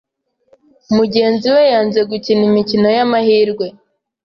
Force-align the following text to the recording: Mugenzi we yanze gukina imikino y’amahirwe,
Mugenzi 0.95 1.47
we 1.55 1.61
yanze 1.71 1.99
gukina 2.09 2.43
imikino 2.49 2.87
y’amahirwe, 2.97 3.65